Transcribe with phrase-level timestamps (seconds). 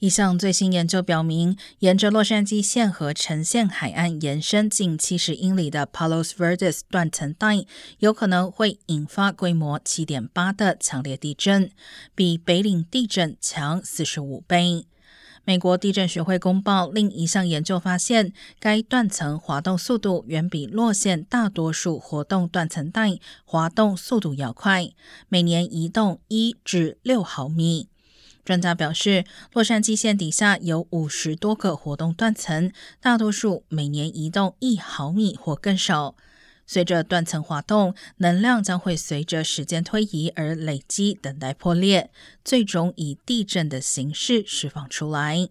[0.00, 7.66] 一项最新研究表明，沿着洛杉矶县和城县海岸延伸近七十英里的 Palos Verdes 断层带，
[7.98, 11.70] 有可能会引发规模七点八的强烈地震，
[12.14, 14.86] 比北岭地震强四十五倍。
[15.44, 24.90] 美国地震学会公报另一项研究发现，该断层滑动速度远比洛县大多数活动断层带滑动速度要快，
[25.28, 27.88] 每年移动一至六毫米。
[28.44, 36.14] 专家表示，洛杉矶县底下有五十多个活动断层，大多数每年移动一毫米或更少。
[36.66, 42.10] 随着断层滑动，能量将会随着时间推移而累积，等待破裂，
[42.44, 45.48] 最终以地震的形式释放出来。